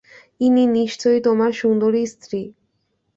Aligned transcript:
ইনি 0.41 0.63
নিশ্চয়ই 0.75 1.21
তোমার 1.21 1.51
সুন্দরী 1.53 2.03
স্ত্রী। 2.05 2.41